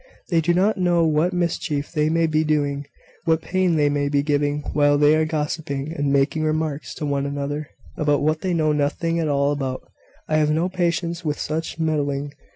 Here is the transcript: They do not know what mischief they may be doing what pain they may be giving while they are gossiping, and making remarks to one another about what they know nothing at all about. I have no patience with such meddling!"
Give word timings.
They 0.31 0.41
do 0.41 0.55
not 0.55 0.79
know 0.79 1.05
what 1.05 1.31
mischief 1.31 1.91
they 1.91 2.09
may 2.09 2.25
be 2.25 2.43
doing 2.43 2.87
what 3.25 3.43
pain 3.43 3.75
they 3.75 3.87
may 3.87 4.09
be 4.09 4.23
giving 4.23 4.61
while 4.73 4.97
they 4.97 5.15
are 5.15 5.25
gossiping, 5.25 5.93
and 5.93 6.11
making 6.11 6.41
remarks 6.41 6.95
to 6.95 7.05
one 7.05 7.27
another 7.27 7.69
about 7.97 8.23
what 8.23 8.41
they 8.41 8.55
know 8.55 8.73
nothing 8.73 9.19
at 9.19 9.27
all 9.27 9.51
about. 9.51 9.83
I 10.27 10.37
have 10.37 10.49
no 10.49 10.69
patience 10.69 11.23
with 11.23 11.37
such 11.37 11.77
meddling!" 11.77 12.31